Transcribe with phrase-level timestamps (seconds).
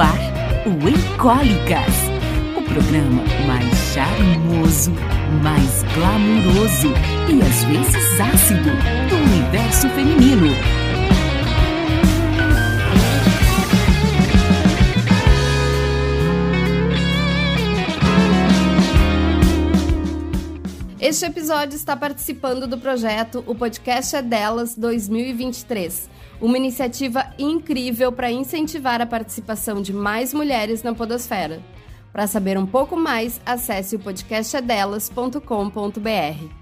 [0.00, 0.18] Ar
[0.64, 1.94] o Encólicas.
[2.56, 4.92] O programa mais charmoso,
[5.42, 6.88] mais glamuroso
[7.28, 8.70] e às vezes ácido
[9.08, 10.48] do universo feminino.
[21.00, 26.08] Este episódio está participando do projeto O Podcast é Delas 2023,
[26.40, 31.60] uma iniciativa incrível para incentivar a participação de mais mulheres na podosfera.
[32.12, 36.58] Para saber um pouco mais, acesse o podcastadelas.com.br.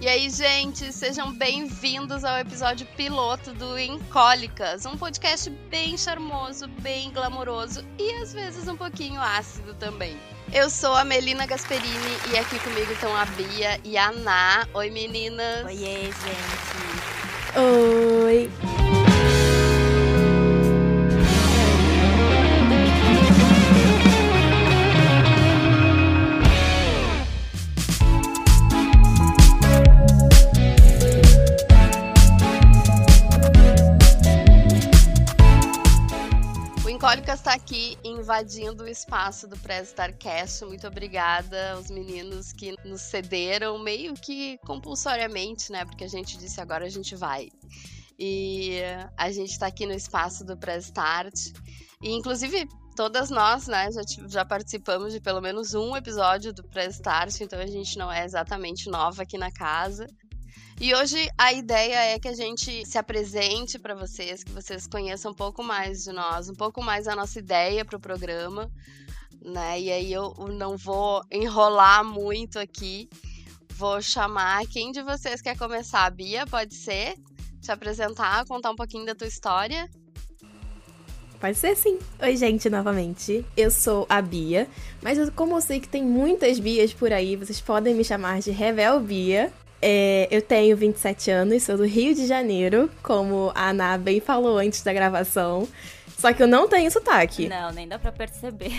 [0.00, 7.10] E aí, gente, sejam bem-vindos ao episódio piloto do Encólicas, um podcast bem charmoso, bem
[7.10, 10.16] glamouroso e às vezes um pouquinho ácido também.
[10.52, 14.66] Eu sou a Melina Gasperini e aqui comigo estão a Bia e a Ná.
[14.74, 15.64] Oi, meninas.
[15.66, 17.56] Oiê, gente.
[17.56, 18.85] Oi.
[37.06, 40.64] O Encólicas está aqui invadindo o espaço do Press Starcast.
[40.64, 45.84] Muito obrigada aos meninos que nos cederam, meio que compulsoriamente, né?
[45.84, 47.48] Porque a gente disse agora a gente vai.
[48.18, 48.80] E
[49.16, 51.52] a gente está aqui no espaço do Press Start.
[52.02, 56.96] E, inclusive, todas nós, né, já, já participamos de pelo menos um episódio do Press
[56.96, 60.08] Start, então a gente não é exatamente nova aqui na casa.
[60.78, 65.32] E hoje a ideia é que a gente se apresente para vocês, que vocês conheçam
[65.32, 68.70] um pouco mais de nós, um pouco mais a nossa ideia para o programa,
[69.42, 69.80] né?
[69.80, 73.08] E aí eu não vou enrolar muito aqui.
[73.70, 76.10] Vou chamar quem de vocês quer começar?
[76.10, 77.14] Bia, pode ser?
[77.62, 79.88] Te apresentar, contar um pouquinho da tua história.
[81.40, 81.98] Pode ser sim.
[82.20, 83.44] Oi, gente, novamente.
[83.56, 84.68] Eu sou a Bia,
[85.02, 88.50] mas como eu sei que tem muitas Bias por aí, vocês podem me chamar de
[88.50, 89.50] Revel Bia.
[89.80, 94.58] É, eu tenho 27 anos, sou do Rio de Janeiro, como a Ana bem falou
[94.58, 95.68] antes da gravação.
[96.18, 97.46] Só que eu não tenho sotaque.
[97.46, 98.72] Não, nem dá pra perceber.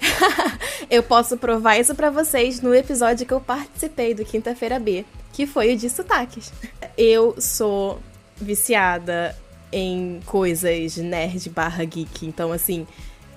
[0.90, 5.46] Eu posso provar isso pra vocês no episódio que eu participei do Quinta-feira B, que
[5.46, 6.52] foi o de sotaques.
[6.96, 7.98] Eu sou
[8.36, 9.36] viciada
[9.70, 12.86] em coisas nerd barra geek, então assim,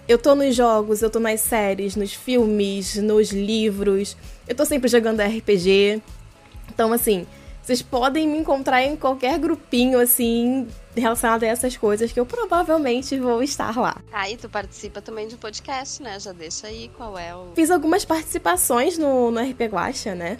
[0.07, 4.15] eu tô nos jogos, eu tô nas séries, nos filmes, nos livros,
[4.47, 6.01] eu tô sempre jogando RPG.
[6.81, 7.27] Então assim,
[7.61, 13.19] vocês podem me encontrar em qualquer grupinho assim relacionado a essas coisas que eu provavelmente
[13.19, 14.01] vou estar lá.
[14.11, 16.19] Aí tu participa também de um podcast, né?
[16.19, 17.51] Já deixa aí qual é o.
[17.53, 20.39] Fiz algumas participações no, no RP Guacha, né?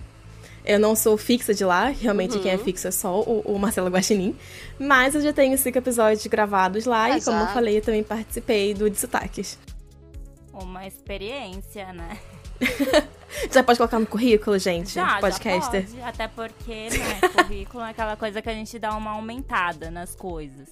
[0.66, 2.42] Eu não sou fixa de lá, realmente Uhum.
[2.42, 4.36] quem é fixo é só o, o Marcelo Guaxinim.
[4.80, 7.44] Mas eu já tenho cinco episódios gravados lá Ah, e, como já?
[7.46, 9.60] eu falei, eu também participei do de sotaques.
[10.52, 12.18] Uma experiência, né?
[13.52, 14.94] Já pode colocar no currículo, gente?
[14.94, 15.88] Já, podcaster.
[15.88, 16.02] já pode.
[16.04, 20.70] Até porque, né, currículo é aquela coisa que a gente dá uma aumentada nas coisas.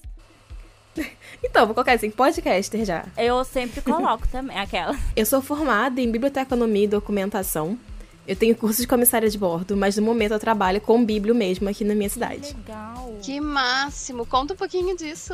[1.42, 3.06] Então, vou colocar assim, podcaster já.
[3.16, 4.98] Eu sempre coloco também aquela.
[5.16, 7.78] Eu sou formada em biblioteconomia e documentação.
[8.28, 11.68] Eu tenho curso de comissária de bordo, mas no momento eu trabalho com bíblio mesmo
[11.70, 12.56] aqui na minha cidade.
[12.56, 13.18] Legal.
[13.22, 14.26] Que máximo!
[14.26, 15.34] Conta um pouquinho disso.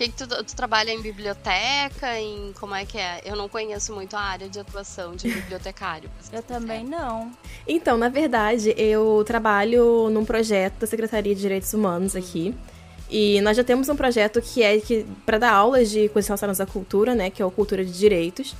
[0.00, 3.20] Que que tu, tu trabalha em biblioteca, em como é que é?
[3.22, 6.08] Eu não conheço muito a área de atuação de bibliotecário.
[6.32, 7.30] Eu também não.
[7.68, 12.54] Então, na verdade, eu trabalho num projeto da Secretaria de Direitos Humanos aqui.
[13.10, 16.62] E nós já temos um projeto que é que para dar aulas de coisas relacionadas
[16.62, 17.28] à cultura, né?
[17.28, 18.54] Que é o Cultura de Direitos.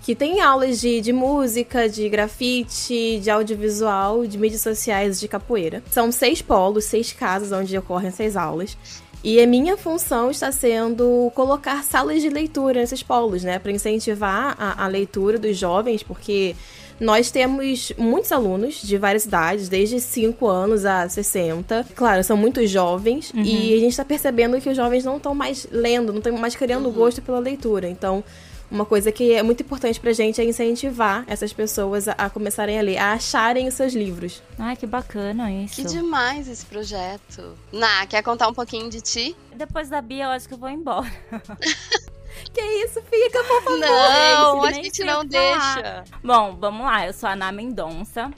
[0.00, 5.82] Que tem aulas de, de música, de grafite, de audiovisual, de mídias sociais, de capoeira.
[5.90, 8.74] São seis polos, seis casas onde ocorrem essas aulas.
[9.22, 13.58] E a minha função está sendo colocar salas de leitura nesses polos, né?
[13.58, 16.54] Para incentivar a, a leitura dos jovens, porque
[17.00, 21.86] nós temos muitos alunos de várias idades, desde 5 anos a 60.
[21.94, 25.66] Claro, são muito jovens e a gente está percebendo que os jovens não estão mais
[25.70, 27.88] lendo, não estão mais criando gosto pela leitura.
[27.88, 28.24] Então,
[28.70, 32.78] uma coisa que é muito importante pra gente é incentivar essas pessoas a, a começarem
[32.78, 34.42] a ler, a acharem os seus livros.
[34.58, 35.76] Ai, que bacana isso.
[35.76, 37.54] Que demais esse projeto.
[37.72, 39.36] Ná, quer contar um pouquinho de ti?
[39.54, 41.10] Depois da Bia, eu acho que eu vou embora.
[42.52, 43.78] que isso, fica, por favor.
[43.78, 46.04] Não, a gente não deixa.
[46.22, 47.06] Bom, vamos lá.
[47.06, 48.30] Eu sou a Ana Mendonça.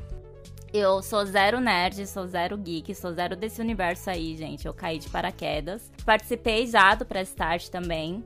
[0.73, 4.67] Eu sou zero nerd, sou zero geek, sou zero desse universo aí, gente.
[4.67, 5.91] Eu caí de paraquedas.
[6.05, 8.25] Participei já do Press Start também.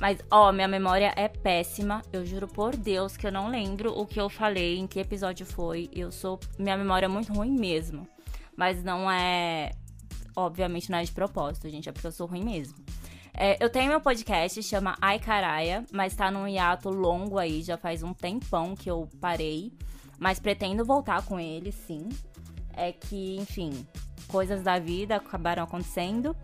[0.00, 2.00] Mas, ó, minha memória é péssima.
[2.10, 5.44] Eu juro por Deus que eu não lembro o que eu falei, em que episódio
[5.44, 5.90] foi.
[5.92, 6.40] Eu sou.
[6.58, 8.08] Minha memória é muito ruim mesmo.
[8.56, 9.72] Mas não é.
[10.34, 11.86] Obviamente não é de propósito, gente.
[11.86, 12.78] É porque eu sou ruim mesmo.
[13.34, 17.76] É, eu tenho meu podcast, chama Ai Caraia, mas tá num hiato longo aí, já
[17.76, 19.70] faz um tempão que eu parei.
[20.18, 22.08] Mas pretendo voltar com ele, sim.
[22.72, 23.86] É que, enfim,
[24.28, 26.34] coisas da vida acabaram acontecendo.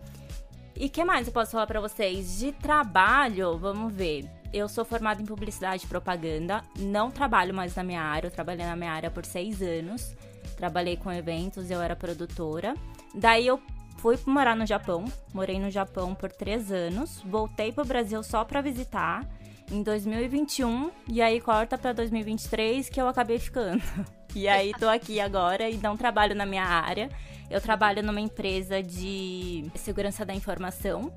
[0.79, 2.37] E que mais eu posso falar pra vocês?
[2.37, 4.29] De trabalho, vamos ver.
[4.53, 6.63] Eu sou formada em publicidade e propaganda.
[6.77, 8.27] Não trabalho mais na minha área.
[8.27, 10.15] Eu trabalhei na minha área por seis anos.
[10.55, 12.75] Trabalhei com eventos, eu era produtora.
[13.13, 13.59] Daí eu
[13.97, 15.05] fui morar no Japão.
[15.33, 17.21] Morei no Japão por três anos.
[17.25, 19.27] Voltei pro Brasil só pra visitar
[19.71, 23.81] em 2021 e aí corta pra 2023 que eu acabei ficando.
[24.35, 27.09] E aí tô aqui agora e não trabalho na minha área.
[27.49, 31.11] Eu trabalho numa empresa de segurança da informação,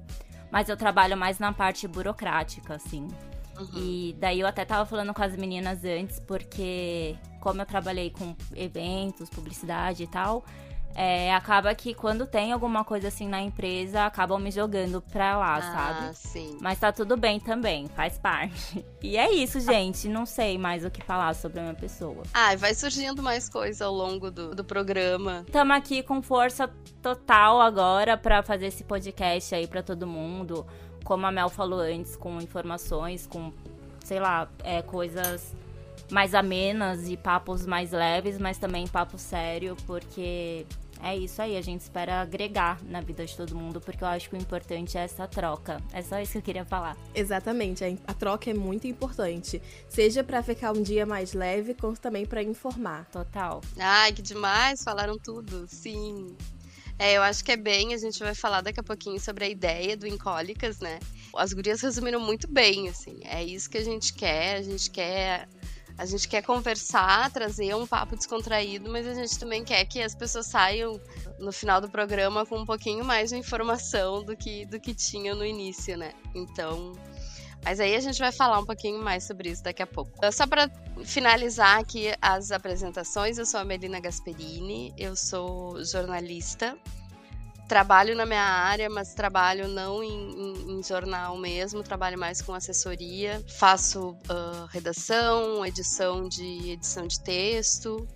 [0.51, 3.09] mas eu trabalho mais na parte burocrática, assim.
[3.77, 8.35] E daí eu até tava falando com as meninas antes, porque como eu trabalhei com
[8.55, 10.45] eventos, publicidade e tal,
[10.94, 15.60] é, acaba que quando tem alguma coisa assim na empresa, acabam me jogando pra lá,
[15.60, 16.06] sabe?
[16.08, 16.58] Ah, sim.
[16.60, 18.84] Mas tá tudo bem também, faz parte.
[19.02, 20.08] E é isso, gente.
[20.08, 22.22] Não sei mais o que falar sobre a minha pessoa.
[22.34, 25.42] Ah, vai surgindo mais coisa ao longo do, do programa.
[25.46, 26.69] Estamos aqui com força
[27.00, 30.66] total agora pra fazer esse podcast aí pra todo mundo.
[31.02, 33.50] Como a Mel falou antes, com informações, com,
[34.04, 35.56] sei lá, é, coisas
[36.10, 40.66] mais amenas e papos mais leves, mas também papo sério, porque
[41.02, 44.29] é isso aí, a gente espera agregar na vida de todo mundo, porque eu acho
[44.29, 45.81] que o importante é essa troca.
[45.93, 46.97] É só isso que eu queria falar.
[47.14, 49.61] Exatamente, a, a troca é muito importante.
[49.88, 53.06] Seja pra ficar um dia mais leve, como também pra informar.
[53.06, 53.61] Total.
[53.79, 56.37] Ai, que demais, falaram tudo, sim.
[56.99, 59.49] É, eu acho que é bem, a gente vai falar daqui a pouquinho sobre a
[59.49, 61.00] ideia do Incólicas, né?
[61.35, 65.49] As gurias resumiram muito bem, assim, é isso que a gente quer, a gente quer
[66.00, 70.14] a gente quer conversar, trazer um papo descontraído, mas a gente também quer que as
[70.14, 70.99] pessoas saiam
[71.38, 75.35] no final do programa com um pouquinho mais de informação do que do que tinha
[75.35, 76.14] no início, né?
[76.35, 76.94] Então,
[77.62, 80.11] mas aí a gente vai falar um pouquinho mais sobre isso daqui a pouco.
[80.32, 80.70] Só para
[81.05, 86.79] finalizar aqui as apresentações, eu sou a Melina Gasperini, eu sou jornalista.
[87.70, 92.52] Trabalho na minha área, mas trabalho não em, em- em jornal mesmo, trabalho mais com
[92.52, 93.40] assessoria.
[93.49, 98.08] Faço ah, redação, edição de edição de texto.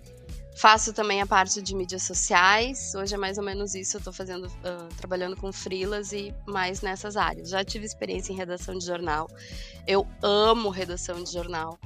[0.57, 2.93] Faço também a parte de mídias sociais.
[2.95, 3.95] Hoje é mais ou menos isso.
[3.95, 7.49] Eu tô fazendo, ah, trabalhando com freelas e mais nessas áreas.
[7.49, 9.25] Já tive experiência em redação de jornal.
[9.87, 11.79] Eu amo redação de jornal.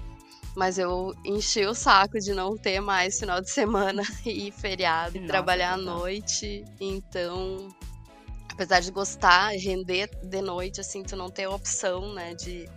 [0.60, 5.22] Mas eu enchi o saco de não ter mais final de semana e feriado, e
[5.22, 6.66] Nossa, trabalhar à noite.
[6.82, 7.70] Então,
[8.52, 12.68] apesar de gostar, render de noite, assim, tu não ter a opção, né, de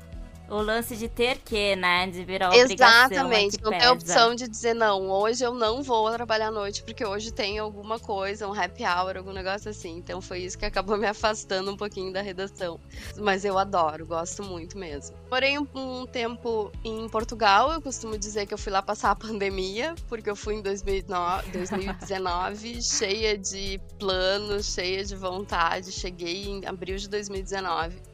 [0.52, 2.06] O lance de ter que, né?
[2.06, 3.10] De virar obrigação.
[3.10, 3.90] Exatamente, é que não tem pesa.
[3.90, 7.58] a opção de dizer não, hoje eu não vou trabalhar à noite porque hoje tem
[7.58, 9.96] alguma coisa, um happy hour, algum negócio assim.
[9.96, 12.79] Então foi isso que acabou me afastando um pouquinho da redação.
[13.17, 15.17] Mas eu adoro, gosto muito mesmo.
[15.31, 19.17] Morei um, um tempo em Portugal, eu costumo dizer que eu fui lá passar a
[19.17, 25.91] pandemia, porque eu fui em 2009, 2019 cheia de planos, cheia de vontade.
[25.91, 28.11] Cheguei em abril de 2019.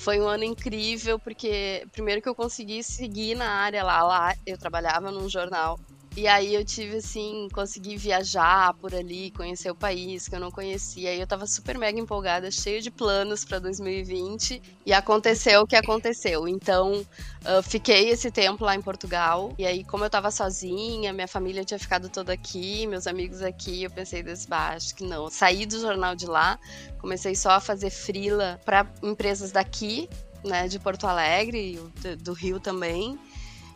[0.00, 4.56] Foi um ano incrível, porque primeiro que eu consegui seguir na área lá, lá eu
[4.56, 5.78] trabalhava num jornal.
[6.16, 10.50] E aí eu tive assim, consegui viajar por ali, conhecer o país que eu não
[10.50, 11.14] conhecia.
[11.14, 15.76] E eu tava super mega empolgada, cheia de planos para 2020 e aconteceu o que
[15.76, 16.48] aconteceu.
[16.48, 17.06] Então,
[17.44, 19.54] eu fiquei esse tempo lá em Portugal.
[19.56, 23.84] E aí, como eu tava sozinha, minha família tinha ficado toda aqui, meus amigos aqui,
[23.84, 25.30] eu pensei desse baixo que não.
[25.30, 26.58] Saí do jornal de lá,
[26.98, 30.08] comecei só a fazer frila para empresas daqui,
[30.44, 31.78] né, de Porto Alegre,
[32.20, 33.16] do- Rio também.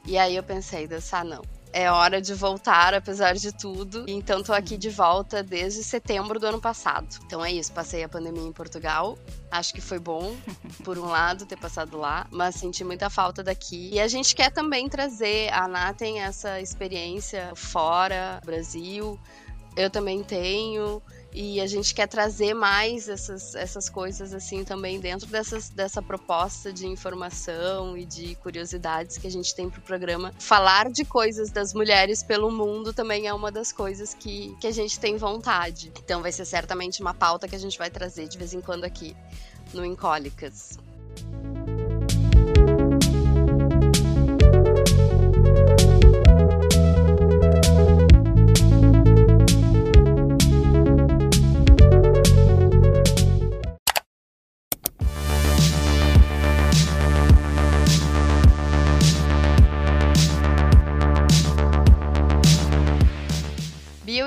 [0.07, 1.54] E aí eu pensei, dessa não.
[1.77, 4.05] É hora de voltar, apesar de tudo.
[4.07, 7.09] Então tô aqui de volta desde setembro do ano passado.
[7.27, 9.19] Então é isso, passei a pandemia em Portugal.
[9.51, 10.37] Acho que foi bom,
[10.85, 13.91] por um lado, ter passado lá, mas senti muita falta daqui.
[13.93, 19.19] E a gente quer também trazer, a Ana tem essa experiência fora, Brasil,
[19.77, 21.03] eu também tenho.
[21.35, 26.73] E a gente quer trazer mais essas, essas coisas assim também dentro dessas, dessa proposta
[26.73, 30.33] de informação e de curiosidades que a gente tem pro programa.
[30.39, 34.73] Falar de coisas das mulheres pelo mundo também é uma das coisas que, que a
[34.73, 35.93] gente tem vontade.
[35.99, 38.85] Então vai ser certamente uma pauta que a gente vai trazer de vez em quando
[38.85, 39.17] aqui
[39.73, 40.79] no Incólicas.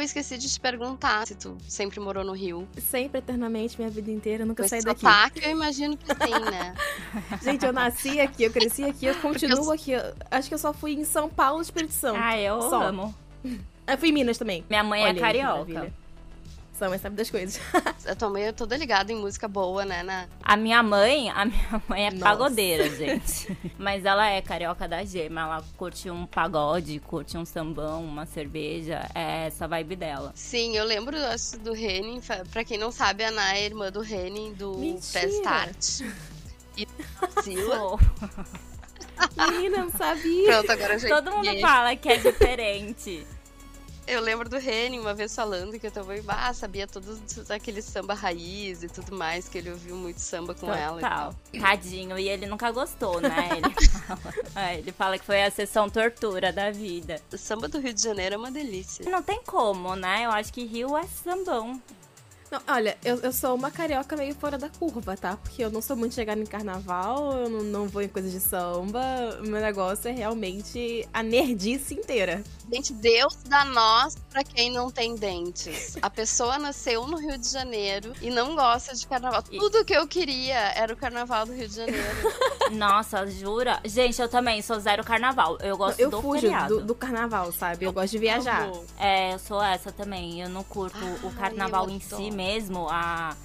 [0.01, 2.67] Esqueci de te perguntar se tu sempre morou no Rio.
[2.77, 5.01] Sempre, eternamente, minha vida inteira, nunca Com saí esse daqui.
[5.01, 6.73] sotaque, eu imagino que tem, né?
[7.41, 9.91] Gente, eu nasci aqui, eu cresci aqui, eu continuo aqui.
[9.91, 10.01] Eu
[10.31, 12.19] acho que eu só fui em São Paulo, Espírito Santo.
[12.21, 12.83] Ah, eu Só.
[12.83, 13.15] amo.
[13.87, 14.65] Eu fui em Minas também.
[14.69, 15.93] Minha mãe Olha é aí, que carioca.
[16.89, 17.59] Mãe sabe das coisas.
[18.17, 20.03] Tua mãe é toda ligada em música boa, né?
[20.03, 20.27] Na...
[20.43, 22.23] A minha mãe, a minha mãe é Nossa.
[22.23, 23.57] pagodeira, gente.
[23.77, 25.41] Mas ela é carioca da gema.
[25.41, 29.09] Ela curte um pagode, curte um sambão, uma cerveja.
[29.15, 30.31] É essa vibe dela.
[30.35, 32.21] Sim, eu lembro acho, do Henning.
[32.21, 35.19] fa- Pra quem não sabe, a Ana é irmã do Henning, do Mentira.
[35.21, 36.01] Prestart.
[36.77, 36.87] E
[37.43, 37.77] Sila.
[37.79, 37.99] Pô,
[39.51, 40.51] Menina, não sabia.
[40.51, 43.25] Pronto, agora eu já Todo mundo fala que é diferente.
[44.07, 48.13] Eu lembro do Henning uma vez falando que eu também ah, sabia todos aquele samba
[48.13, 50.99] raiz e tudo mais, que ele ouviu muito samba com ela.
[50.99, 51.35] e Total.
[51.51, 51.61] tal.
[51.61, 52.17] Tadinho.
[52.17, 53.49] E ele nunca gostou, né?
[53.57, 57.21] Ele fala, É, ele fala que foi a sessão tortura da vida.
[57.33, 59.03] O samba do Rio de Janeiro é uma delícia.
[59.09, 60.25] Não tem como, né?
[60.25, 61.81] Eu acho que Rio é sambão.
[62.49, 65.35] Não, olha, eu, eu sou uma carioca meio fora da curva, tá?
[65.35, 68.39] Porque eu não sou muito chegada em carnaval, eu não, não vou em coisas de
[68.39, 69.01] samba.
[69.39, 72.41] O meu negócio é realmente a nerdice inteira.
[72.71, 75.97] Gente, Deus dá nós pra quem não tem dentes.
[76.01, 79.43] A pessoa nasceu no Rio de Janeiro e não gosta de carnaval.
[79.51, 82.07] E- Tudo que eu queria era o carnaval do Rio de Janeiro.
[82.71, 83.79] Nossa, jura?
[83.85, 85.57] Gente, eu também sou zero carnaval.
[85.61, 86.79] Eu gosto eu do fujo feriado.
[86.79, 87.85] do, do carnaval, sabe?
[87.85, 88.63] Eu gosto de viajar.
[88.67, 88.85] Amo.
[88.99, 90.41] É, eu sou essa também.
[90.41, 92.36] Eu não curto o carnaval eu em si.
[92.37, 93.35] Mesmo, a,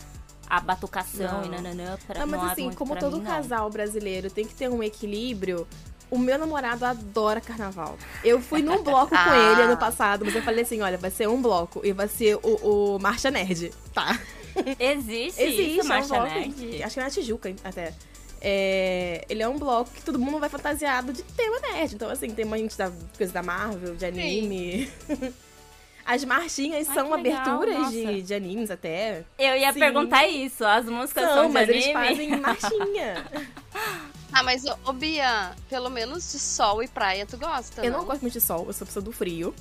[0.49, 1.45] a batucação Não.
[1.47, 1.99] e nananã.
[2.07, 3.31] Pra, Não, mas é assim, como todo mim, não.
[3.31, 5.67] casal brasileiro tem que ter um equilíbrio,
[6.11, 7.97] o meu namorado adora carnaval.
[8.23, 9.53] Eu fui num bloco com Ah.
[9.53, 12.37] ele ano passado, mas eu falei assim: olha, vai ser um bloco e vai ser
[12.43, 13.73] o, o Marcha Nerd.
[13.95, 14.21] Tá.
[14.79, 16.35] Existe, Existe, isso, é um Marcha bloco.
[16.35, 16.83] Nerd?
[16.83, 17.95] Acho que é na Tijuca até.
[18.45, 21.95] É, ele é um bloco que todo mundo vai fantasiado de tema nerd.
[21.95, 24.91] Então, assim, tem uma gente da coisa da Marvel, de anime.
[26.13, 27.91] As marchinhas Ai, são legal, aberturas nossa.
[27.91, 29.25] de, de animes até.
[29.39, 29.79] Eu ia Sim.
[29.79, 30.63] perguntar isso.
[30.63, 32.07] As músicas são, São, de mas eles anime?
[32.07, 33.27] fazem marchinha.
[34.31, 38.05] Ah, mas, ô, ô, Bia, pelo menos de sol e praia tu gosta, Eu não
[38.05, 39.55] gosto muito de sol, eu sou pessoa do frio.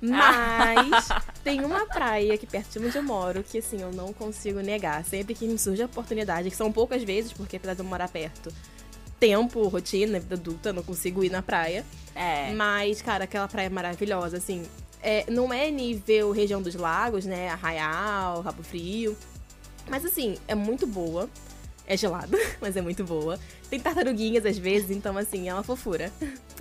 [0.00, 1.08] Mas
[1.42, 5.04] tem uma praia aqui perto de onde eu moro que, assim, eu não consigo negar.
[5.04, 8.08] Sempre que me surge a oportunidade, que são poucas vezes, porque apesar de eu morar
[8.08, 8.52] perto,
[9.18, 11.84] tempo, rotina, vida adulta, eu não consigo ir na praia.
[12.14, 12.52] É.
[12.52, 14.64] Mas, cara, aquela praia é maravilhosa, assim.
[15.02, 17.48] É, não é nível região dos lagos, né?
[17.50, 19.16] Arraial, Rabo Frio.
[19.88, 21.28] Mas, assim, é muito boa.
[21.86, 23.38] É gelada, mas é muito boa.
[23.68, 26.12] Tem tartaruguinhas às vezes, então, assim, é uma fofura.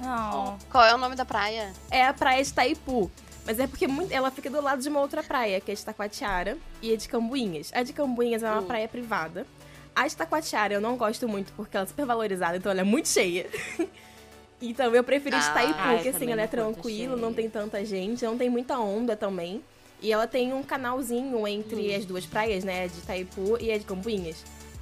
[0.02, 0.54] Oh.
[0.72, 1.72] Qual é o nome da praia?
[1.92, 3.12] É a praia de Taipu.
[3.46, 5.84] Mas é porque muito- ela fica do lado de uma outra praia, que é de
[5.84, 7.72] Taquatiara e a de Cambuinhas.
[7.74, 8.66] A de Cambuinhas é uma Hum.
[8.66, 9.46] praia privada.
[9.96, 12.84] A de Taquatiara eu não gosto muito porque ela é super valorizada, então ela é
[12.84, 13.48] muito cheia.
[14.62, 17.50] então eu preferi a de Ah, Taipu, eu que assim, ela é tranquila, não tem
[17.50, 19.62] tanta gente, não tem muita onda também.
[20.02, 21.98] E ela tem um canalzinho entre Hum.
[21.98, 22.84] as duas praias, né?
[22.86, 24.38] A de Taipu e a de Cambuinhas.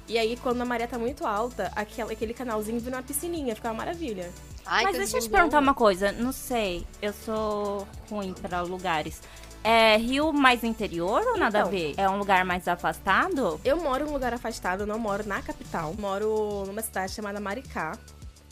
[0.06, 3.68] E aí, quando a maré tá muito alta, aquela, aquele canalzinho vira uma piscininha, fica
[3.68, 4.30] uma maravilha.
[4.64, 6.12] Ai, Mas deixa eu te perguntar uma coisa.
[6.12, 9.20] Não sei, eu sou ruim pra lugares.
[9.64, 11.70] É Rio mais interior ou nada a Então.
[11.72, 11.94] ver?
[11.96, 13.60] É um lugar mais afastado?
[13.64, 15.94] Eu moro em um lugar afastado, eu não moro na capital.
[15.98, 17.98] Moro numa cidade chamada Maricá.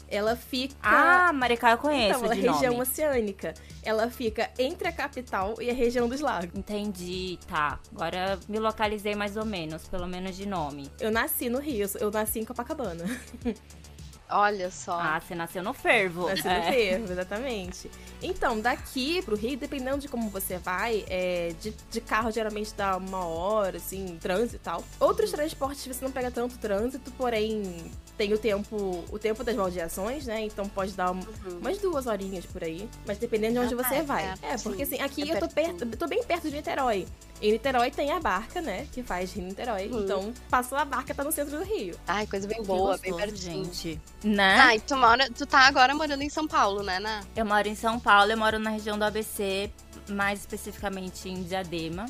[0.09, 0.75] Ela fica.
[0.83, 2.83] Ah, Maricá eu conheço então, ela é de região nome.
[2.83, 3.55] oceânica.
[3.83, 6.51] Ela fica entre a capital e a região dos lagos.
[6.55, 7.79] Entendi, tá.
[7.93, 10.91] Agora me localizei mais ou menos, pelo menos de nome.
[11.01, 13.05] Eu nasci no Rio, eu nasci em Copacabana.
[14.29, 14.99] Olha só.
[14.99, 16.29] Ah, você nasceu no fervo.
[16.29, 16.73] Nasci no É.
[16.73, 17.91] Fervo, exatamente.
[18.21, 22.97] Então, daqui pro Rio, dependendo de como você vai, é, de, de carro geralmente dá
[22.97, 24.83] uma hora, assim, trânsito e tal.
[24.99, 30.27] Outros transportes você não pega tanto trânsito, porém tem o tempo, o tempo das baldeações,
[30.27, 30.41] né?
[30.43, 31.59] Então pode dar um- Uhum.
[31.61, 32.89] umas duas horinhas por aí.
[33.07, 34.25] Mas dependendo de onde Ah, você é vai.
[34.25, 34.95] perto, é, porque sim.
[34.95, 37.07] assim, aqui É eu tô perto, eu tô bem perto de Niterói.
[37.43, 38.87] Em Niterói tem a barca, né?
[38.93, 39.89] Que faz Rio Niterói.
[39.89, 40.01] Uhum.
[40.05, 41.95] Então, passou a barca, tá no centro do Rio.
[42.09, 43.65] Ai, coisa bem boa, bem pertinho.
[43.67, 44.01] gente.
[44.25, 44.59] Né?
[44.59, 47.23] Ah, e tu, mora, tu tá agora morando em São Paulo, né, Ná?
[47.37, 49.71] Eu moro em São Paulo, eu moro na região do ABC,
[50.09, 52.07] mais especificamente em Diadema.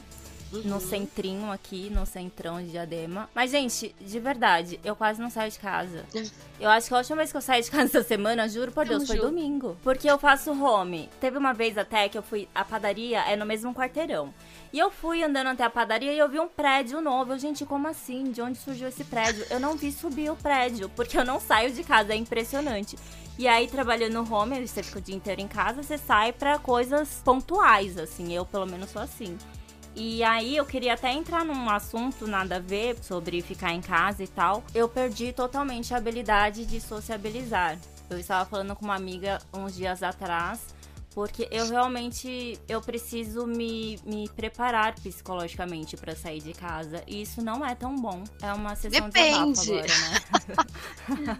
[0.64, 3.28] No centrinho aqui, no centrão de Diadema.
[3.34, 6.04] Mas, gente, de verdade, eu quase não saio de casa.
[6.58, 8.86] Eu acho que a última vez que eu saí de casa essa semana, juro por
[8.86, 9.76] Deus, foi domingo.
[9.82, 11.06] Porque eu faço home.
[11.20, 12.48] Teve uma vez até que eu fui.
[12.54, 14.32] A padaria é no mesmo quarteirão.
[14.72, 17.34] E eu fui andando até a padaria e eu vi um prédio novo.
[17.34, 18.30] Eu, gente, como assim?
[18.30, 19.44] De onde surgiu esse prédio?
[19.50, 22.96] Eu não vi subir o prédio, porque eu não saio de casa, é impressionante.
[23.38, 26.58] E aí, trabalhando no home, você fica o dia inteiro em casa, você sai para
[26.58, 28.32] coisas pontuais, assim.
[28.32, 29.36] Eu, pelo menos, sou assim.
[29.96, 34.22] E aí, eu queria até entrar num assunto nada a ver sobre ficar em casa
[34.22, 34.62] e tal.
[34.74, 37.78] Eu perdi totalmente a habilidade de sociabilizar.
[38.10, 40.76] Eu estava falando com uma amiga uns dias atrás
[41.16, 47.42] porque eu realmente eu preciso me, me preparar psicologicamente para sair de casa e isso
[47.42, 48.22] não é tão bom.
[48.42, 49.62] É uma sessão Depende.
[49.62, 51.38] de agora, né?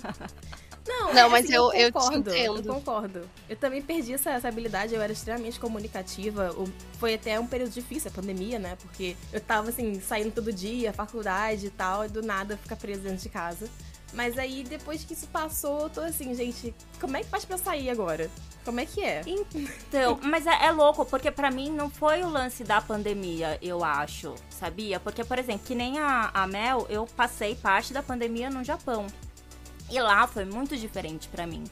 [0.87, 2.69] Não, Não, é mas assim, eu- eu te concordo, entendo.
[2.69, 3.31] Eu concordo.
[3.49, 6.55] Eu também perdi essa, essa habilidade, eu era extremamente comunicativa.
[6.99, 8.77] Foi até um período difícil, a pandemia, né?
[8.81, 13.01] Porque eu tava, assim, saindo todo dia, faculdade e tal, e do nada ficar presa
[13.03, 13.69] dentro de casa.
[14.13, 17.59] Mas aí, depois que isso passou, eu tô assim, gente, como é que faz pra
[17.59, 18.31] sair agora?
[18.65, 19.23] Como é que é?
[19.27, 23.85] Então, mas é, é louco, porque pra mim não foi o lance da pandemia, eu
[23.85, 24.99] acho, sabia?
[25.01, 29.07] Porque, por exemplo, que nem a, a Mel, eu passei parte da pandemia no Japão.
[29.91, 31.65] E lá foi muito diferente pra mim.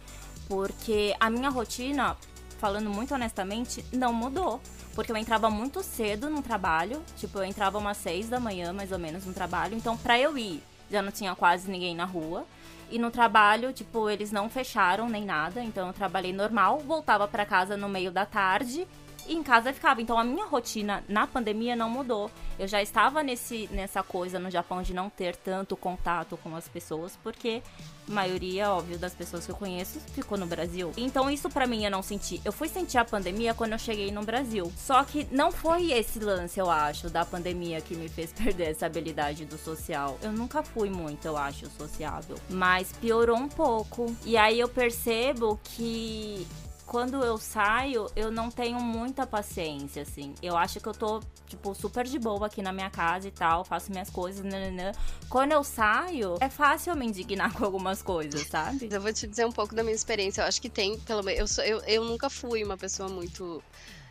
[0.49, 2.17] Porque a minha rotina,
[2.59, 4.61] falando muito honestamente, não mudou.
[4.95, 8.93] Porque eu entrava muito cedo no trabalho, tipo, eu entrava umas seis da manhã, mais
[8.93, 9.77] ou menos, no trabalho.
[9.77, 12.47] Então, pra eu ir, já não tinha quase ninguém na rua.
[12.91, 17.45] E no trabalho, tipo, eles não fecharam nem nada, então eu trabalhei normal, voltava pra
[17.45, 18.87] casa no meio da tarde
[19.27, 20.01] e em casa eu ficava.
[20.01, 22.31] Então a minha rotina na pandemia não mudou.
[22.59, 26.69] Eu já estava nesse, nessa coisa no Japão de não ter tanto contato com as
[26.69, 27.63] pessoas, porque
[28.09, 30.93] a maioria, óbvio, das pessoas que eu conheço ficou no Brasil.
[30.97, 32.41] Então isso pra mim eu não senti.
[32.45, 34.73] Eu fui sentir a pandemia quando eu cheguei no Brasil.
[34.77, 38.87] Só que não foi esse lance, eu acho, da pandemia que me fez perder essa
[38.87, 40.19] habilidade do social.
[40.23, 42.37] Eu nunca fui muito, eu acho, sociável.
[42.49, 44.15] Mas piorou um pouco.
[44.25, 46.47] E aí eu percebo que
[46.87, 50.35] quando eu saio, eu não tenho muita paciência, assim.
[50.43, 53.65] Eu acho que eu tô, tipo, super de boa aqui na minha casa e tal,
[53.65, 54.93] faço minhas coisas, nananã.
[55.29, 58.89] Quando eu saio, é fácil eu me indignar com algumas coisas, sabe?
[58.91, 60.43] Eu vou te dizer um pouco da minha experiência.
[60.43, 61.41] Eu acho que tem, pelo menos.
[61.41, 63.63] Eu, sou- eu, eu nunca fui uma pessoa muito.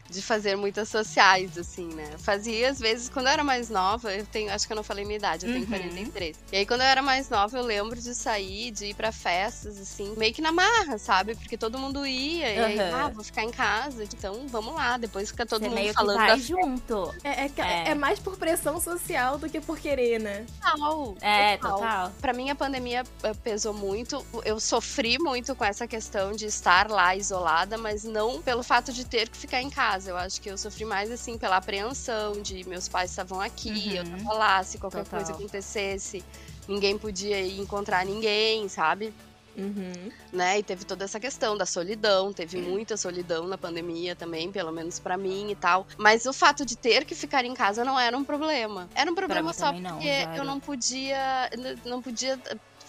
[0.10, 2.08] De fazer muitas sociais, assim, né?
[2.20, 4.52] Fazia, às vezes, quando eu era mais nova, eu tenho.
[4.52, 5.70] Acho que eu não falei minha idade, eu tenho Uhum.
[5.70, 6.38] 43.
[6.52, 9.78] E aí, quando eu era mais nova, eu lembro de sair, de ir pra festas,
[9.80, 11.36] assim, meio que na marra, sabe?
[11.36, 14.98] Porque todo mundo ia, e aí, ah, vou ficar em casa, então vamos lá.
[14.98, 17.16] Depois fica todo Você mundo meio que falando vai da junto.
[17.24, 17.89] É, é, que- É.
[17.89, 20.46] é mais por pressão social do que por querer, né?
[20.62, 21.16] final.
[21.22, 22.12] É, total.
[22.22, 24.24] Pra mim, a pandemia eh, pesou muito.
[24.46, 29.06] Eu sofri muito com essa questão de estar lá isolada, mas não pelo fato de
[29.06, 29.92] ter que ficar em casa.
[30.08, 34.03] Eu acho que eu sofri mais, assim, pela apreensão de meus pais estavam aqui, eu
[34.03, 34.23] Uhum.
[34.23, 35.19] tava lá, se qualquer Total.
[35.19, 36.23] coisa acontecesse,
[36.67, 39.13] ninguém podia ir encontrar ninguém, sabe?
[39.56, 40.12] Uhum.
[40.32, 40.58] né?
[40.58, 44.99] E teve toda essa questão da solidão, teve muita solidão na pandemia também, pelo menos
[44.99, 45.86] pra mim e tal.
[45.95, 48.89] Mas o fato de ter que ficar em casa não era um problema.
[48.95, 50.36] Era um problema só não, porque zero.
[50.38, 51.49] eu não podia,
[51.86, 52.39] não podia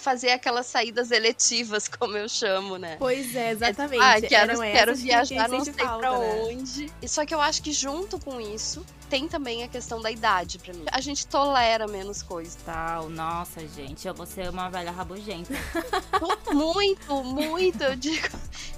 [0.04, 2.96] fazer aquelas saídas eletivas, como eu chamo, né?
[2.98, 4.02] Pois é, exatamente.
[4.02, 6.42] Ah, quero, Eram quero viajar, não sei falta, pra né?
[6.42, 6.92] onde.
[7.06, 8.84] Só que eu acho que junto com isso
[9.14, 10.86] tem também a questão da idade pra mim.
[10.90, 12.56] A gente tolera menos coisas.
[12.66, 15.54] Tal, nossa, gente, eu vou ser uma velha rabugenta.
[16.52, 17.82] Muito, muito.
[17.82, 18.28] Eu digo,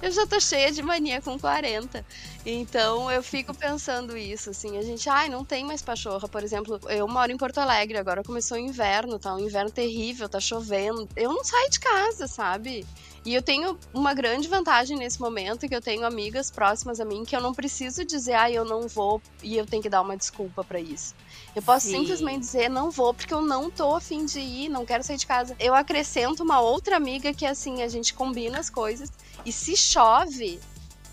[0.01, 2.03] eu já tô cheia de mania com 40.
[2.45, 4.77] Então eu fico pensando isso, assim.
[4.77, 6.27] A gente, ai, não tem mais pachorra.
[6.27, 10.27] Por exemplo, eu moro em Porto Alegre, agora começou o inverno, tá um inverno terrível,
[10.27, 11.07] tá chovendo.
[11.15, 12.85] Eu não saio de casa, sabe?
[13.27, 17.25] E eu tenho uma grande vantagem nesse momento, que eu tenho amigas próximas a mim
[17.25, 20.15] que eu não preciso dizer, ai, eu não vou e eu tenho que dar uma
[20.15, 21.13] desculpa pra isso.
[21.53, 21.99] Eu posso Sim.
[21.99, 25.27] simplesmente dizer, não vou, porque eu não tô afim de ir, não quero sair de
[25.27, 25.57] casa.
[25.59, 29.11] Eu acrescento uma outra amiga que, assim, a gente combina as coisas.
[29.45, 30.57] E se chove,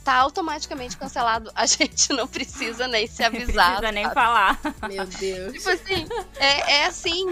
[0.04, 1.50] tá automaticamente cancelado.
[1.52, 3.78] A gente não precisa nem se Não avisar.
[3.78, 4.14] precisa nem sabe?
[4.14, 4.60] falar.
[4.88, 5.52] Meu Deus.
[5.54, 7.24] Tipo assim, é, é assim.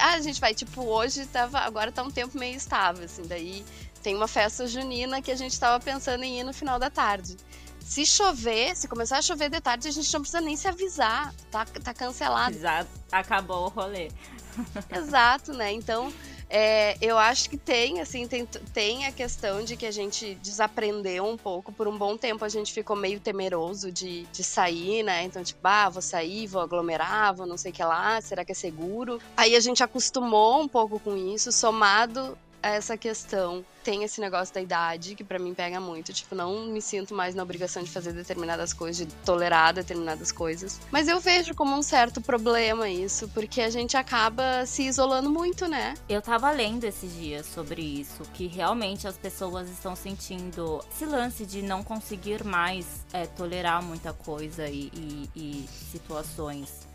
[0.00, 1.58] Ah, a gente vai, tipo, hoje tava.
[1.58, 3.22] Agora tá um tempo meio estável, assim.
[3.26, 3.62] Daí
[4.02, 7.36] tem uma festa junina que a gente tava pensando em ir no final da tarde.
[7.80, 11.34] Se chover, se começar a chover de tarde, a gente não precisa nem se avisar.
[11.50, 12.54] Tá, tá cancelado.
[12.54, 14.10] Exato, acabou o rolê.
[14.90, 15.72] Exato, né?
[15.72, 16.12] Então,
[16.48, 21.24] é, eu acho que tem, assim, tem, tem a questão de que a gente desaprendeu
[21.26, 21.72] um pouco.
[21.72, 25.24] Por um bom tempo a gente ficou meio temeroso de, de sair, né?
[25.24, 28.52] Então, tipo, ah, vou sair, vou aglomerar, vou não sei o que lá, será que
[28.52, 29.18] é seguro?
[29.36, 33.64] Aí a gente acostumou um pouco com isso, somado essa questão.
[33.82, 36.12] Tem esse negócio da idade, que para mim pega muito.
[36.12, 40.80] Tipo, não me sinto mais na obrigação de fazer determinadas coisas, de tolerar determinadas coisas.
[40.90, 45.66] Mas eu vejo como um certo problema isso, porque a gente acaba se isolando muito,
[45.66, 45.94] né?
[46.08, 51.44] Eu tava lendo esses dias sobre isso, que realmente as pessoas estão sentindo esse lance
[51.44, 56.91] de não conseguir mais é, tolerar muita coisa e, e, e situações.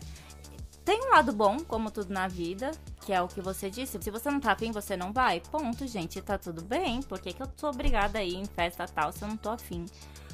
[0.88, 2.70] Tem um lado bom, como tudo na vida,
[3.04, 3.98] que é o que você disse.
[4.00, 5.38] Se você não tá afim, você não vai.
[5.38, 6.18] Ponto, gente.
[6.22, 7.02] Tá tudo bem.
[7.02, 9.50] Por que, que eu sou obrigada a ir em festa tal se eu não tô
[9.50, 9.84] afim?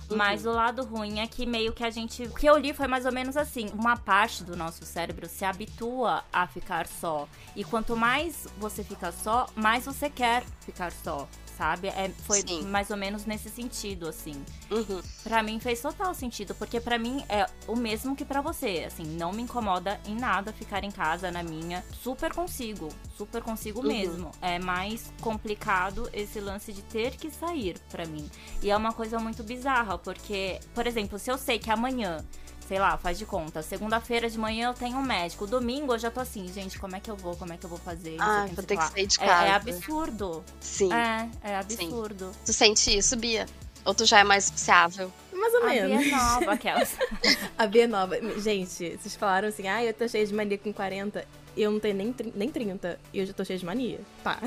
[0.08, 0.16] Uhum.
[0.16, 2.22] Mas o lado ruim é que meio que a gente.
[2.22, 5.44] O que eu li foi mais ou menos assim: uma parte do nosso cérebro se
[5.44, 7.28] habitua a ficar só.
[7.56, 11.88] E quanto mais você fica só, mais você quer ficar só sabe?
[11.88, 12.62] É, foi Sim.
[12.64, 14.44] mais ou menos nesse sentido, assim.
[14.70, 15.00] Uhum.
[15.22, 19.04] Pra mim fez total sentido, porque para mim é o mesmo que para você, assim,
[19.04, 21.84] não me incomoda em nada ficar em casa na minha.
[22.02, 23.86] Super consigo, super consigo uhum.
[23.86, 24.30] mesmo.
[24.40, 28.28] É mais complicado esse lance de ter que sair para mim.
[28.62, 32.24] E é uma coisa muito bizarra, porque, por exemplo, se eu sei que amanhã
[32.66, 33.62] sei lá, faz de conta.
[33.62, 35.46] Segunda-feira de manhã eu tenho um médico.
[35.46, 37.37] Domingo eu já tô assim, gente, como é que eu vou?
[37.37, 38.16] Como é que eu vou fazer?
[38.20, 39.46] Ah, vou ter que sair de casa.
[39.46, 40.44] É, é absurdo.
[40.61, 40.92] Sim.
[40.92, 42.33] É, é absurdo.
[42.33, 42.40] Sim.
[42.46, 43.46] Tu sente isso, Bia?
[43.85, 45.12] Ou tu já é mais sociável?
[45.33, 45.92] Mais ou a menos.
[45.92, 46.96] A Bia é nova, aquelas.
[47.59, 48.40] a Bia é nova.
[48.40, 51.27] Gente, vocês falaram assim, ah, eu tô cheia de mania com 40.
[51.57, 54.00] Eu não tenho nem, nem 30 e eu já tô cheia de mania.
[54.24, 54.40] Pá.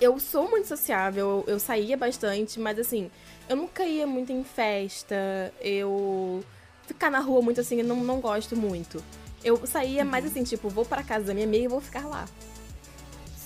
[0.00, 3.10] Eu sou muito sociável, eu saía bastante, mas assim,
[3.48, 6.44] eu nunca ia muito em festa, eu
[6.92, 9.02] ficar na rua muito assim, eu não, não gosto muito.
[9.44, 10.10] Eu saía uhum.
[10.10, 12.26] mais assim, tipo, vou para casa da minha amiga e vou ficar lá.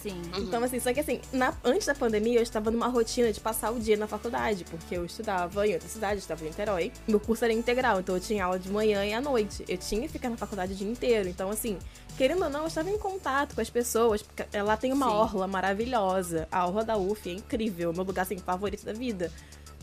[0.06, 0.22] Sim.
[0.34, 0.44] Uhum.
[0.44, 3.72] Então, assim, só que assim, na, antes da pandemia eu estava numa rotina de passar
[3.72, 6.92] o dia na faculdade, porque eu estudava em outra cidade, estava em Niterói.
[7.08, 9.64] Meu curso era integral, então eu tinha aula de manhã e à noite.
[9.68, 11.28] Eu tinha que ficar na faculdade o dia inteiro.
[11.28, 11.76] Então, assim,
[12.16, 15.12] querendo ou não, eu estava em contato com as pessoas, porque lá tem uma Sim.
[15.12, 16.46] orla maravilhosa.
[16.52, 19.32] A orla da UF é incrível, meu lugar assim, favorito da vida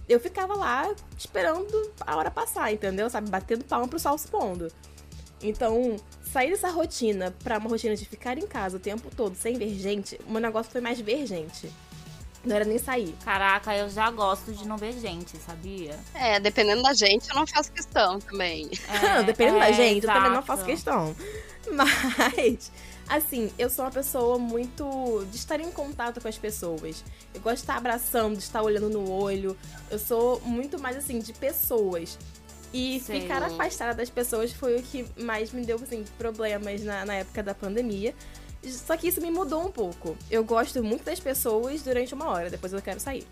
[0.07, 3.09] eu ficava lá esperando a hora passar, entendeu?
[3.09, 3.29] Sabe?
[3.29, 4.71] Batendo palma pro sol se pondo.
[5.41, 9.57] Então, sair dessa rotina pra uma rotina de ficar em casa o tempo todo sem
[9.57, 11.69] ver gente, o meu negócio foi mais ver gente.
[12.45, 13.15] Não era nem sair.
[13.23, 15.97] Caraca, eu já gosto de não ver gente, sabia?
[16.13, 18.69] É, dependendo da gente, eu não faço questão também.
[18.89, 20.17] É, dependendo é, da gente, exato.
[20.17, 21.15] eu também não faço questão.
[21.71, 22.71] Mas
[23.07, 27.03] Assim, eu sou uma pessoa muito de estar em contato com as pessoas.
[27.33, 29.57] Eu gosto de estar abraçando, de estar olhando no olho.
[29.91, 32.17] Eu sou muito mais assim de pessoas.
[32.73, 33.21] E Sim.
[33.21, 37.43] ficar afastada das pessoas foi o que mais me deu assim, problemas na, na época
[37.43, 38.15] da pandemia.
[38.63, 40.17] Só que isso me mudou um pouco.
[40.31, 43.27] Eu gosto muito das pessoas durante uma hora, depois eu quero sair.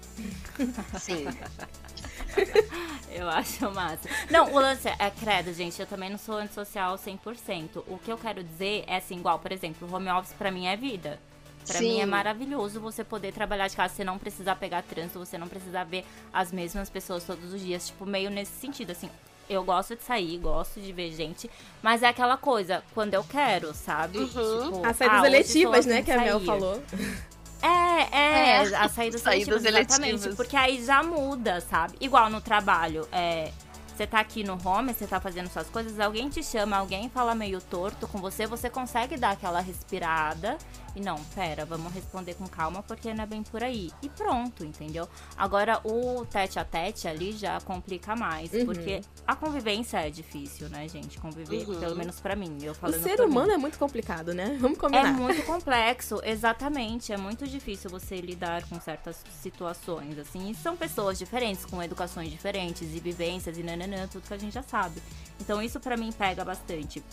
[0.99, 1.25] Sim.
[3.11, 4.09] eu acho massa.
[4.29, 7.83] Não, o lance é, credo, gente, eu também não sou antissocial 100%.
[7.87, 10.67] O que eu quero dizer é assim, igual, por exemplo, o home office pra mim
[10.67, 11.19] é vida.
[11.65, 11.89] Pra Sim.
[11.89, 15.47] mim é maravilhoso você poder trabalhar de casa, você não precisar pegar trânsito, você não
[15.47, 19.09] precisar ver as mesmas pessoas todos os dias, tipo, meio nesse sentido, assim.
[19.49, 21.51] Eu gosto de sair, gosto de ver gente,
[21.83, 24.19] mas é aquela coisa, quando eu quero, sabe?
[24.19, 24.27] Uhum.
[24.27, 26.81] Tipo, As saídas ah, eletivas, né, que a Mel falou.
[27.61, 30.35] É, é, é as saídas, saídas exatamente.
[30.35, 31.95] Porque aí já muda, sabe?
[31.99, 33.51] Igual no trabalho, é,
[33.95, 37.35] você tá aqui no home, você tá fazendo suas coisas, alguém te chama, alguém fala
[37.35, 40.57] meio torto com você, você consegue dar aquela respirada
[40.95, 43.91] e não, pera, vamos responder com calma porque não é bem por aí.
[44.01, 45.07] E pronto, entendeu?
[45.37, 48.65] Agora o tete a tete ali já complica mais, uhum.
[48.65, 51.19] porque a convivência é difícil, né, gente?
[51.19, 51.79] Conviver, uhum.
[51.79, 52.57] pelo menos para mim.
[52.61, 53.53] Eu falando o ser humano mim.
[53.53, 54.57] é muito complicado, né?
[54.59, 55.09] Vamos combinar.
[55.09, 57.13] É muito complexo, exatamente.
[57.13, 60.49] É muito difícil você lidar com certas situações, assim.
[60.49, 64.53] E são pessoas diferentes, com educações diferentes e vivências e nananã, tudo que a gente
[64.53, 65.01] já sabe.
[65.39, 67.03] Então isso para mim pega bastante.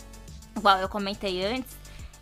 [0.55, 1.77] Igual eu comentei antes,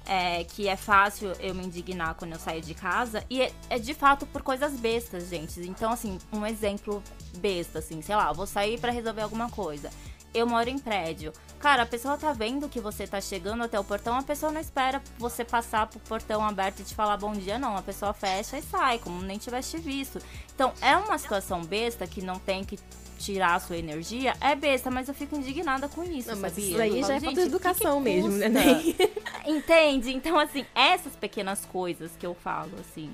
[0.08, 3.24] é, que é fácil eu me indignar quando eu saio de casa.
[3.30, 5.60] E é, é, de fato por coisas bestas, gente.
[5.62, 7.04] Então, assim, um exemplo
[7.38, 9.90] besta, assim, sei lá, vou sair para resolver alguma coisa.
[10.34, 11.34] Eu moro em prédio.
[11.60, 14.62] Cara, a pessoa tá vendo que você tá chegando até o portão, a pessoa não
[14.62, 17.76] espera você passar pro portão aberto e te falar bom dia, não.
[17.76, 20.20] A pessoa fecha e sai, como nem tivesse visto.
[20.54, 22.80] Então, é uma situação besta que não tem que
[23.18, 26.70] tirar a sua energia, é besta, mas eu fico indignada com isso, não, mas sabia?
[26.70, 28.82] Isso aí já é falta de educação que que mesmo, né?
[29.46, 30.14] Entende?
[30.14, 33.12] Então, assim, essas pequenas coisas que eu falo, assim.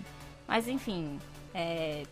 [0.47, 1.19] Mas, enfim,
[1.53, 2.03] é...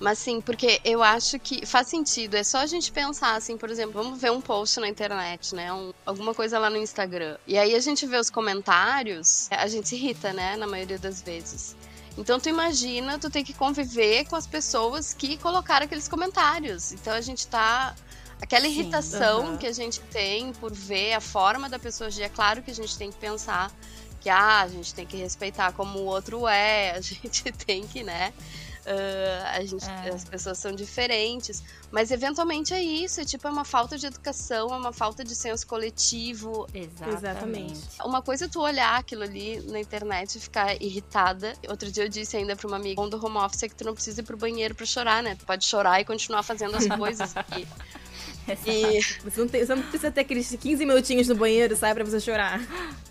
[0.00, 2.34] Mas sim, porque eu acho que faz sentido.
[2.34, 5.72] É só a gente pensar assim, por exemplo, vamos ver um post na internet, né?
[5.72, 7.36] Um, alguma coisa lá no Instagram.
[7.46, 10.56] E aí a gente vê os comentários, a gente se irrita, né?
[10.56, 11.76] Na maioria das vezes.
[12.16, 16.92] Então tu imagina tu ter que conviver com as pessoas que colocaram aqueles comentários.
[16.92, 17.94] Então a gente tá
[18.40, 22.28] aquela irritação Sim, que a gente tem por ver a forma da pessoa agir, é
[22.28, 23.72] claro que a gente tem que pensar
[24.20, 28.02] que ah, a gente tem que respeitar como o outro é, a gente tem que,
[28.02, 28.32] né?
[28.86, 30.10] Uh, a gente, é.
[30.10, 34.68] As pessoas são diferentes, mas eventualmente é isso, é tipo é uma falta de educação,
[34.68, 36.66] é uma falta de senso coletivo.
[36.74, 37.80] Exatamente.
[38.04, 41.54] Uma coisa é tu olhar aquilo ali na internet e ficar irritada.
[41.68, 43.94] Outro dia eu disse ainda pra uma amiga do home office é que tu não
[43.94, 45.34] precisa ir pro banheiro pra chorar, né?
[45.34, 47.34] Tu pode chorar e continuar fazendo as coisas.
[47.56, 47.66] e
[48.66, 49.00] e...
[49.22, 52.20] Você, não tem, você não precisa ter aqueles 15 minutinhos no banheiro, sai pra você
[52.20, 52.60] chorar.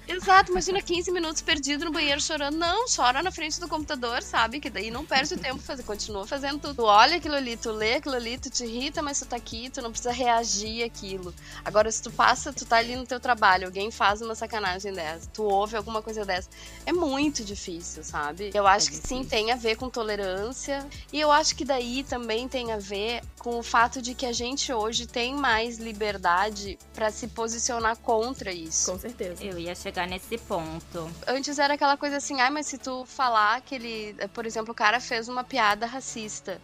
[0.07, 2.57] Exato, imagina 15 minutos perdido no banheiro chorando.
[2.57, 4.59] Não, chora na frente do computador, sabe?
[4.59, 6.75] Que daí não perde o tempo, fazer, continua fazendo tudo.
[6.75, 9.69] Tu olha aquilo ali, tu lê aquilo ali, tu te irrita, mas tu tá aqui,
[9.69, 11.33] tu não precisa reagir aquilo.
[11.63, 15.29] Agora, se tu passa, tu tá ali no teu trabalho, alguém faz uma sacanagem dessa,
[15.33, 16.49] tu ouve alguma coisa dessa,
[16.85, 18.51] é muito difícil, sabe?
[18.53, 20.85] Eu acho é que sim, tem a ver com tolerância.
[21.13, 24.33] E eu acho que daí também tem a ver com o fato de que a
[24.33, 28.91] gente hoje tem tem mais liberdade para se posicionar contra isso.
[28.91, 29.41] Com certeza.
[29.41, 31.09] Eu ia chegar nesse ponto.
[31.25, 34.73] Antes era aquela coisa assim, ai, ah, mas se tu falar que ele, por exemplo,
[34.73, 36.59] o cara fez uma piada racista.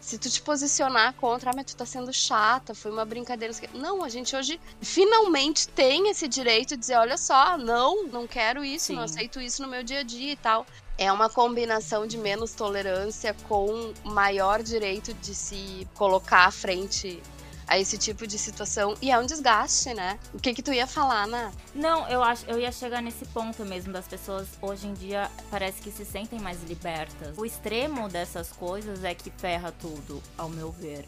[0.00, 3.54] Se tu te posicionar contra, ah, mas tu tá sendo chata, foi uma brincadeira.
[3.74, 8.64] Não, a gente hoje finalmente tem esse direito de dizer, olha só, não, não quero
[8.64, 8.96] isso, Sim.
[8.96, 10.66] não aceito isso no meu dia a dia e tal
[10.98, 17.22] é uma combinação de menos tolerância com maior direito de se colocar à frente
[17.70, 18.96] a esse tipo de situação.
[19.00, 20.18] E é um desgaste, né?
[20.34, 21.52] O que que tu ia falar, Ana?
[21.72, 25.80] Não, eu acho, eu ia chegar nesse ponto mesmo das pessoas hoje em dia parece
[25.80, 27.38] que se sentem mais libertas.
[27.38, 31.06] O extremo dessas coisas é que ferra tudo, ao meu ver.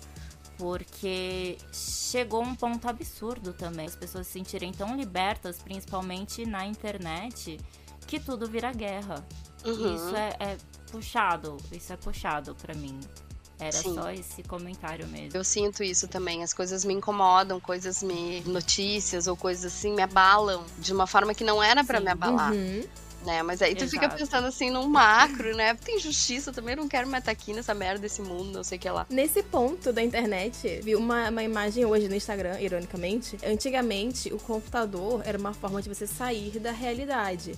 [0.57, 3.87] Porque chegou um ponto absurdo também.
[3.87, 7.59] As pessoas se sentirem tão libertas, principalmente na internet,
[8.07, 9.27] que tudo vira guerra.
[9.65, 9.97] Uhum.
[9.97, 10.57] Isso é, é
[10.93, 13.01] puxado, isso é puxado para mim.
[13.63, 13.95] Era Sim.
[13.95, 15.31] só esse comentário mesmo.
[15.35, 16.43] Eu sinto isso também.
[16.43, 18.41] As coisas me incomodam, coisas me.
[18.47, 22.53] notícias ou coisas assim me abalam de uma forma que não era para me abalar.
[22.53, 22.85] Uhum.
[23.25, 23.41] Né?
[23.45, 23.91] Mas aí tu Exato.
[23.91, 25.75] fica pensando assim num macro, né?
[25.75, 28.81] Tem justiça, também não quero mais estar aqui nessa merda desse mundo, não sei o
[28.81, 29.07] que lá.
[29.09, 33.39] Nesse ponto da internet, vi uma, uma imagem hoje no Instagram, ironicamente.
[33.47, 37.55] Antigamente, o computador era uma forma de você sair da realidade.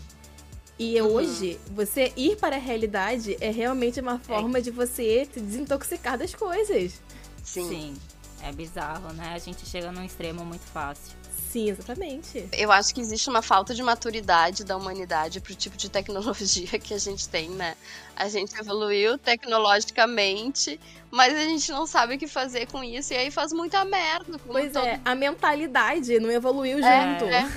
[0.78, 1.12] E uhum.
[1.12, 4.60] hoje, você ir para a realidade é realmente uma forma é.
[4.60, 7.00] de você se desintoxicar das coisas.
[7.44, 7.68] Sim.
[7.68, 7.96] Sim.
[8.42, 9.32] É bizarro, né?
[9.34, 11.14] A gente chega num extremo muito fácil.
[11.54, 12.48] Sim, exatamente.
[12.52, 16.92] Eu acho que existe uma falta de maturidade da humanidade pro tipo de tecnologia que
[16.92, 17.76] a gente tem, né?
[18.16, 20.80] A gente evoluiu tecnologicamente,
[21.12, 24.36] mas a gente não sabe o que fazer com isso e aí faz muita merda.
[24.44, 24.84] Pois todo...
[24.84, 27.24] é, a mentalidade não evoluiu é, junto.
[27.26, 27.48] É.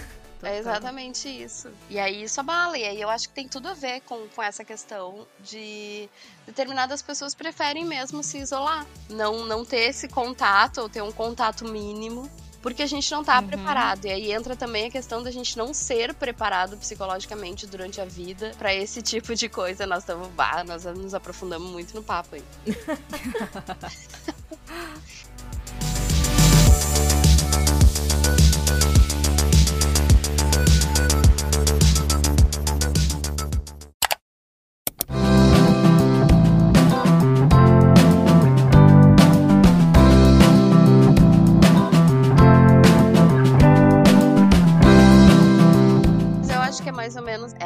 [0.43, 1.69] É exatamente isso.
[1.89, 2.77] E aí isso abala.
[2.77, 6.07] E aí eu acho que tem tudo a ver com, com essa questão de
[6.45, 8.85] determinadas pessoas preferem mesmo se isolar.
[9.09, 12.29] Não, não ter esse contato ou ter um contato mínimo
[12.61, 13.47] porque a gente não tá uhum.
[13.47, 14.05] preparado.
[14.05, 18.51] E aí entra também a questão da gente não ser preparado psicologicamente durante a vida
[18.57, 19.85] para esse tipo de coisa.
[19.85, 20.29] Nós estamos,
[20.65, 22.43] nós nos aprofundamos muito no papo aí.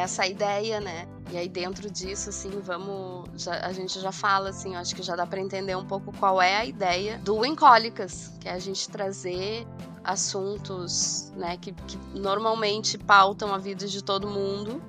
[0.01, 1.07] essa ideia, né?
[1.31, 5.15] E aí dentro disso, assim, vamos, já, a gente já fala, assim, acho que já
[5.15, 8.89] dá para entender um pouco qual é a ideia do Encólicas, que é a gente
[8.89, 9.65] trazer
[10.03, 14.81] assuntos, né, que, que normalmente pautam a vida de todo mundo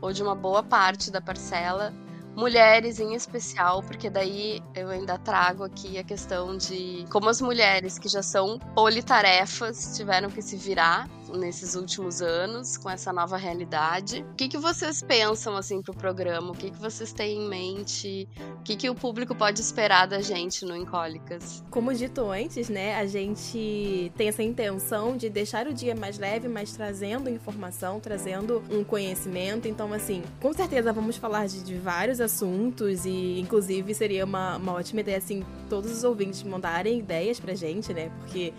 [0.00, 1.92] ou de uma boa parte da parcela
[2.36, 7.98] mulheres em especial, porque daí eu ainda trago aqui a questão de como as mulheres
[7.98, 14.24] que já são politarefas tiveram que se virar nesses últimos anos com essa nova realidade.
[14.32, 16.50] O que, que vocês pensam assim pro programa?
[16.50, 18.28] O que, que vocês têm em mente?
[18.60, 21.64] O que, que o público pode esperar da gente no Encólicas?
[21.70, 26.48] Como dito antes, né, a gente tem essa intenção de deixar o dia mais leve,
[26.48, 29.66] mas trazendo informação, trazendo um conhecimento.
[29.66, 34.74] Então, assim, com certeza vamos falar de, de vários assuntos e, inclusive, seria uma, uma
[34.74, 38.10] ótima ideia, assim, todos os ouvintes mandarem ideias pra gente, né?
[38.20, 38.52] Porque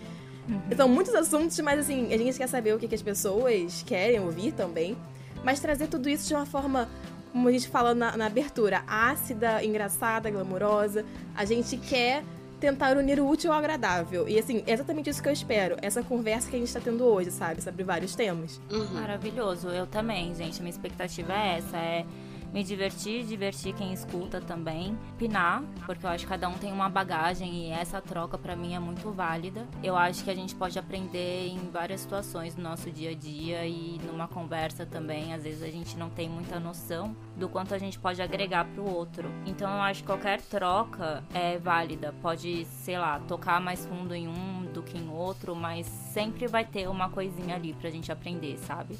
[0.48, 0.76] Uhum.
[0.76, 4.18] São muitos assuntos, mas assim, a gente quer saber o que, que as pessoas querem
[4.18, 4.96] ouvir também.
[5.44, 6.88] Mas trazer tudo isso de uma forma,
[7.32, 11.04] como a gente falou na, na abertura, ácida, engraçada, glamurosa.
[11.34, 12.24] A gente quer
[12.58, 14.28] tentar unir o útil ao agradável.
[14.28, 15.76] E assim, é exatamente isso que eu espero.
[15.80, 17.62] Essa conversa que a gente tá tendo hoje, sabe?
[17.62, 18.60] Sobre vários temas.
[18.70, 18.94] Uhum.
[18.94, 19.68] Maravilhoso.
[19.68, 20.58] Eu também, gente.
[20.58, 21.76] A minha expectativa é essa.
[21.76, 22.04] É
[22.52, 26.88] me divertir, divertir quem escuta também, pinar, porque eu acho que cada um tem uma
[26.88, 29.66] bagagem e essa troca para mim é muito válida.
[29.82, 33.66] Eu acho que a gente pode aprender em várias situações do nosso dia a dia
[33.66, 37.78] e numa conversa também, às vezes a gente não tem muita noção do quanto a
[37.78, 39.30] gente pode agregar para o outro.
[39.46, 44.28] Então eu acho que qualquer troca é válida, pode, sei lá, tocar mais fundo em
[44.28, 48.58] um do que em outro, mas sempre vai ter uma coisinha ali pra gente aprender,
[48.58, 48.98] sabe?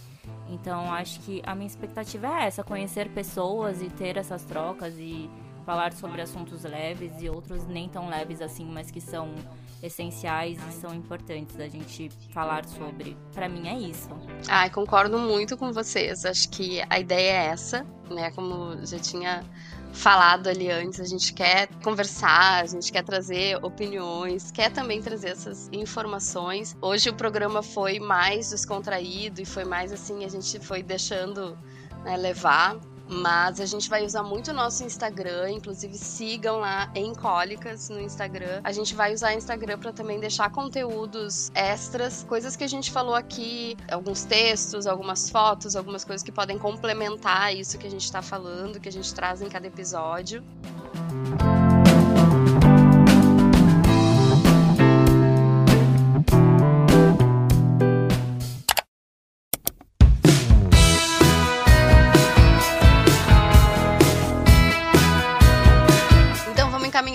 [0.49, 5.31] Então acho que a minha expectativa é essa, conhecer pessoas e ter essas trocas e
[5.65, 9.35] falar sobre assuntos leves e outros nem tão leves assim, mas que são
[9.83, 13.17] essenciais e são importantes da gente falar sobre.
[13.35, 14.09] Para mim é isso.
[14.49, 16.25] Ai, concordo muito com vocês.
[16.25, 18.31] Acho que a ideia é essa, né?
[18.31, 19.45] Como já tinha
[19.93, 25.31] falado ali antes, a gente quer conversar, a gente quer trazer opiniões, quer também trazer
[25.31, 26.77] essas informações.
[26.81, 31.59] Hoje o programa foi mais descontraído e foi mais assim, a gente foi deixando
[32.05, 32.77] né, levar
[33.09, 38.01] mas a gente vai usar muito o nosso Instagram, inclusive sigam lá em Cólicas no
[38.01, 38.61] Instagram.
[38.63, 42.91] A gente vai usar o Instagram para também deixar conteúdos extras, coisas que a gente
[42.93, 48.05] falou aqui, alguns textos, algumas fotos, algumas coisas que podem complementar isso que a gente
[48.05, 50.45] está falando, que a gente traz em cada episódio.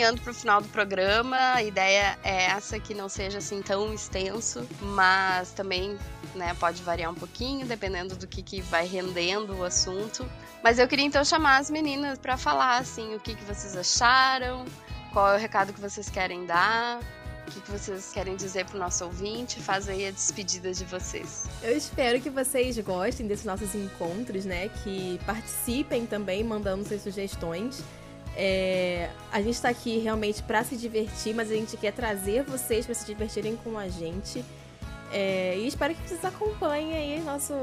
[0.04, 1.38] Caminhando para o final do programa.
[1.54, 5.98] A ideia é essa que não seja assim tão extenso, mas também
[6.36, 10.30] né, pode variar um pouquinho, dependendo do que, que vai rendendo o assunto.
[10.62, 14.66] Mas eu queria então chamar as meninas para falar assim o que, que vocês acharam,
[15.14, 17.00] qual é o recado que vocês querem dar.
[17.48, 19.62] O que, que vocês querem dizer pro nosso ouvinte?
[19.62, 21.46] Faz aí a despedida de vocês.
[21.62, 24.70] Eu espero que vocês gostem desses nossos encontros, né?
[24.84, 27.84] Que participem também, mandando suas sugestões.
[28.36, 32.86] É, a gente está aqui realmente para se divertir, mas a gente quer trazer vocês
[32.86, 34.44] para se divertirem com a gente.
[35.12, 37.54] É, e espero que vocês acompanhem aí nosso,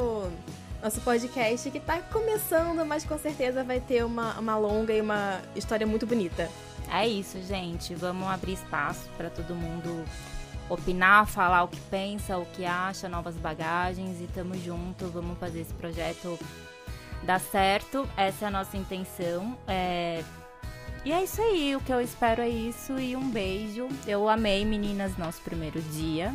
[0.81, 5.41] nosso podcast que está começando, mas com certeza vai ter uma, uma longa e uma
[5.57, 6.49] história muito bonita.
[6.93, 7.95] É isso, gente.
[7.95, 10.05] Vamos abrir espaço para todo mundo
[10.69, 15.07] opinar, falar o que pensa, o que acha, novas bagagens e tamo junto.
[15.09, 16.39] Vamos fazer esse projeto
[17.25, 18.09] dar certo.
[18.17, 19.59] Essa é a nossa intenção.
[19.67, 20.23] É,
[21.05, 23.89] e é isso aí, o que eu espero é isso e um beijo.
[24.07, 26.35] Eu amei, meninas, nosso primeiro dia.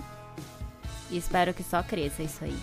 [1.12, 2.58] E espero que só cresça isso aí.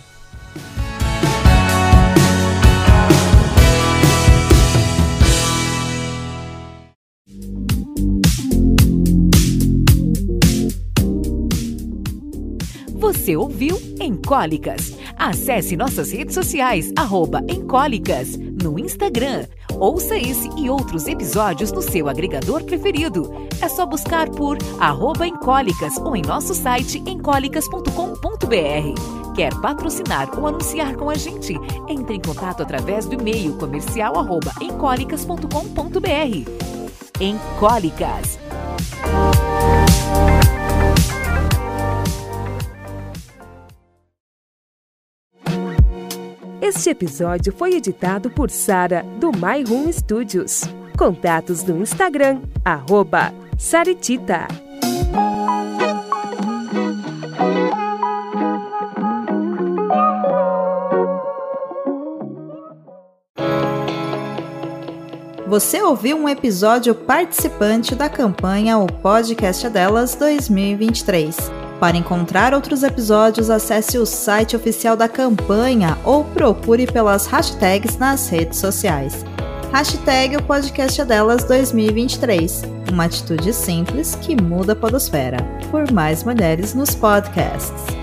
[13.23, 14.97] Você ouviu Encólicas.
[15.15, 19.45] Acesse nossas redes sociais, arroba Encólicas, no Instagram.
[19.79, 23.47] Ouça esse e outros episódios no seu agregador preferido.
[23.61, 29.33] É só buscar por arroba Encólicas ou em nosso site encólicas.com.br.
[29.35, 31.55] Quer patrocinar ou anunciar com a gente?
[31.87, 36.49] Entre em contato através do e-mail comercial arroba encólicas.com.br.
[37.19, 38.39] Encólicas.
[46.65, 50.61] Este episódio foi editado por Sara do My Room Studios.
[50.97, 54.47] Contatos no Instagram, arroba Saritita.
[65.45, 71.62] Você ouviu um episódio participante da campanha O Podcast Delas 2023.
[71.79, 78.29] Para encontrar outros episódios, acesse o site oficial da campanha ou procure pelas hashtags nas
[78.29, 79.25] redes sociais.
[79.71, 82.61] Hashtag o podcast é delas 2023.
[82.91, 85.37] Uma atitude simples que muda a podosfera.
[85.71, 88.02] Por mais mulheres nos podcasts.